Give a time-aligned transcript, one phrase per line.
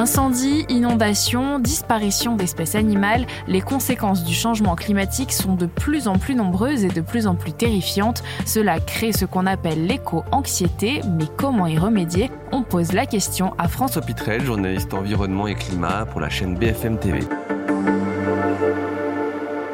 [0.00, 6.34] Incendies, inondations, disparition d'espèces animales, les conséquences du changement climatique sont de plus en plus
[6.34, 8.22] nombreuses et de plus en plus terrifiantes.
[8.46, 12.30] Cela crée ce qu'on appelle l'éco-anxiété, mais comment y remédier?
[12.50, 16.98] On pose la question à François Pitrel, journaliste environnement et climat pour la chaîne BFM
[16.98, 17.20] TV.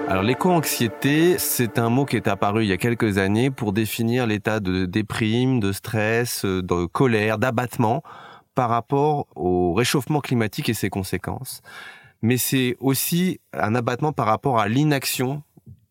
[0.08, 4.26] Alors l'éco-anxiété, c'est un mot qui est apparu il y a quelques années pour définir
[4.26, 8.02] l'état de déprime, de stress, de colère, d'abattement
[8.56, 11.60] par rapport au réchauffement climatique et ses conséquences.
[12.22, 15.42] Mais c'est aussi un abattement par rapport à l'inaction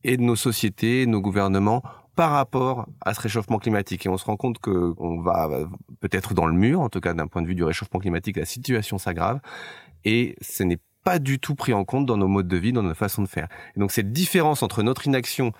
[0.03, 1.83] et de nos sociétés, nos gouvernements
[2.15, 4.05] par rapport à ce réchauffement climatique.
[4.05, 5.49] Et on se rend compte qu'on va
[5.99, 8.45] peut-être dans le mur, en tout cas d'un point de vue du réchauffement climatique, la
[8.45, 9.39] situation s'aggrave.
[10.03, 12.81] Et ce n'est pas du tout pris en compte dans nos modes de vie, dans
[12.81, 13.47] nos façons de faire.
[13.75, 15.51] Et donc cette différence entre notre inaction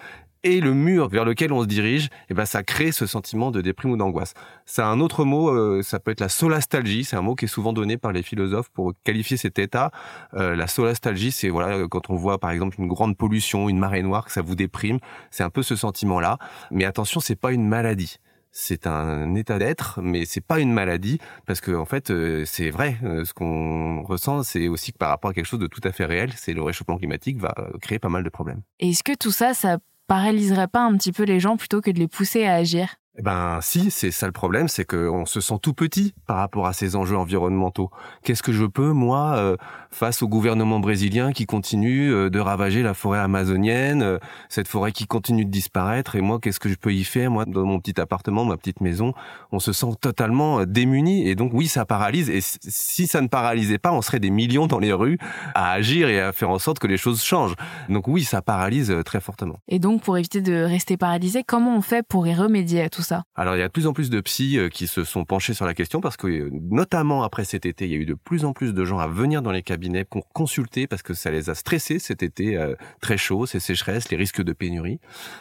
[0.45, 3.61] et le mur vers lequel on se dirige, eh ben ça crée ce sentiment de
[3.61, 4.35] déprime ou d'angoisse.
[4.67, 7.03] C'est un autre mot, euh, ça peut être la solastalgie.
[7.03, 9.89] C'est un mot qui est souvent donné par les philosophes pour qualifier cet état.
[10.35, 14.03] Euh, la solastalgie, c'est voilà quand on voit par exemple une grande pollution, une marée
[14.03, 14.99] noire, que ça vous déprime.
[15.31, 16.37] C'est un peu ce sentiment-là.
[16.69, 18.17] Mais attention, c'est pas une maladie
[18.57, 22.69] c'est un état d'être, mais c'est pas une maladie parce que en fait euh, c'est
[22.69, 22.95] vrai.
[23.01, 26.05] ce qu'on ressent, c'est aussi que par rapport à quelque chose de tout à fait
[26.05, 28.61] réel, c'est le réchauffement climatique va créer pas mal de problèmes.
[28.79, 31.99] Est-ce que tout ça, ça paralyserait pas un petit peu les gens plutôt que de
[31.99, 35.73] les pousser à agir ben si, c'est ça le problème, c'est qu'on se sent tout
[35.73, 37.89] petit par rapport à ces enjeux environnementaux.
[38.23, 39.55] Qu'est-ce que je peux moi euh,
[39.89, 44.17] face au gouvernement brésilien qui continue euh, de ravager la forêt amazonienne, euh,
[44.49, 47.45] cette forêt qui continue de disparaître et moi qu'est-ce que je peux y faire moi
[47.45, 49.13] dans mon petit appartement, ma petite maison?
[49.53, 53.77] On se sent totalement démuni et donc oui, ça paralyse et si ça ne paralysait
[53.77, 55.19] pas, on serait des millions dans les rues
[55.53, 57.55] à agir et à faire en sorte que les choses changent.
[57.87, 59.55] Donc oui, ça paralyse très fortement.
[59.69, 63.04] Et donc pour éviter de rester paralysé, comment on fait pour y remédier à tout
[63.35, 65.53] Alors il y a de plus en plus de psys euh, qui se sont penchés
[65.53, 68.15] sur la question parce que euh, notamment après cet été, il y a eu de
[68.15, 71.29] plus en plus de gens à venir dans les cabinets pour consulter parce que ça
[71.29, 74.99] les a stressés cet été euh, très chaud, ces sécheresses, les risques de pénurie.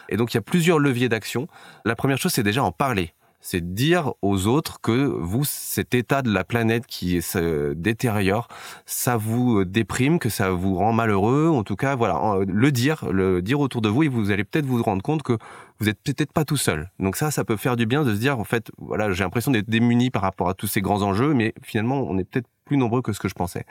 [0.09, 1.47] Et donc il y a plusieurs leviers d'action.
[1.85, 3.14] La première chose, c'est déjà en parler
[3.47, 8.47] c'est dire aux autres que vous, cet état de la planète qui se détériore,
[8.87, 11.49] ça vous déprime, que ça vous rend malheureux.
[11.49, 14.65] En tout cas, voilà, le dire, le dire autour de vous, et vous allez peut-être
[14.65, 15.37] vous rendre compte que
[15.77, 16.89] vous êtes peut-être pas tout seul.
[16.99, 19.51] Donc ça, ça peut faire du bien de se dire, en fait, voilà, j'ai l'impression
[19.51, 22.77] d'être démuni par rapport à tous ces grands enjeux, mais finalement, on est peut-être plus
[22.77, 23.67] nombreux que ce que je pensais.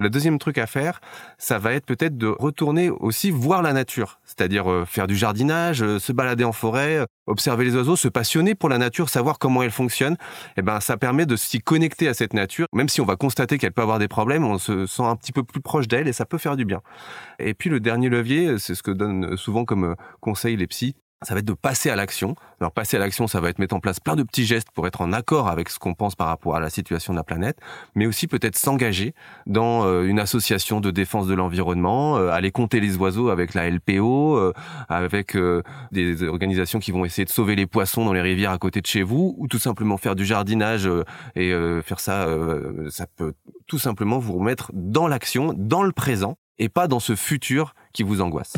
[0.00, 1.00] Le deuxième truc à faire,
[1.38, 5.82] ça va être peut-être de retourner aussi voir la nature, c'est-à-dire euh, faire du jardinage,
[5.82, 9.40] euh, se balader en forêt, euh, observer les oiseaux, se passionner pour la nature, savoir
[9.40, 10.12] comment elle fonctionne.
[10.12, 13.16] Et eh ben, ça permet de s'y connecter à cette nature, même si on va
[13.16, 16.06] constater qu'elle peut avoir des problèmes, on se sent un petit peu plus proche d'elle
[16.06, 16.80] et ça peut faire du bien.
[17.40, 21.34] Et puis le dernier levier, c'est ce que donnent souvent comme conseil les psys, ça
[21.34, 22.36] va être de passer à l'action.
[22.60, 24.86] Alors passer à l'action, ça va être mettre en place plein de petits gestes pour
[24.86, 27.58] être en accord avec ce qu'on pense par rapport à la situation de la planète,
[27.94, 29.14] mais aussi peut-être s'engager
[29.46, 33.68] dans euh, une association de défense de l'environnement, euh, aller compter les oiseaux avec la
[33.68, 34.52] LPO, euh,
[34.88, 35.36] avec
[35.92, 38.86] des organisations qui vont essayer de sauver les poissons dans les rivières à côté de
[38.86, 40.88] chez vous, ou tout simplement faire du jardinage
[41.34, 41.52] et
[41.82, 42.26] faire ça,
[42.90, 43.34] ça peut
[43.66, 48.02] tout simplement vous remettre dans l'action, dans le présent, et pas dans ce futur qui
[48.02, 48.54] vous angoisse.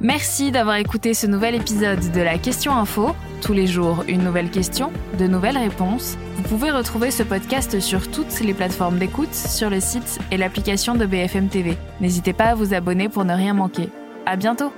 [0.00, 3.16] Merci d'avoir écouté ce nouvel épisode de la Question Info.
[3.42, 6.16] Tous les jours, une nouvelle question, de nouvelles réponses.
[6.36, 10.94] Vous pouvez retrouver ce podcast sur toutes les plateformes d'écoute, sur le site et l'application
[10.94, 11.76] de BFM TV.
[12.00, 13.88] N'hésitez pas à vous abonner pour ne rien manquer.
[14.24, 14.72] À bientôt!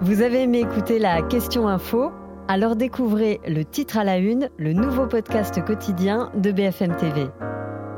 [0.00, 2.12] Vous avez aimé écouter la Question Info?
[2.46, 7.26] Alors découvrez le titre à la une, le nouveau podcast quotidien de BFM TV.